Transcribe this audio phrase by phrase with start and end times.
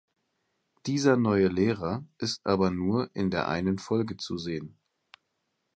[0.87, 4.79] Dieser neue Lehrer ist aber nur in der einen Folge zu sehen.